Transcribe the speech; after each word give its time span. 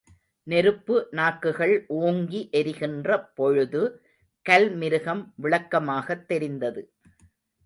நெருப்பு 0.43 1.07
நாக்குகள் 1.11 1.85
ஓங்கி 1.87 2.49
எரிகின்றபொழுது, 2.51 3.97
கல்மிருகம் 4.49 5.31
விளக்கமாகத் 5.35 6.27
தெரிந்தது. 6.27 6.93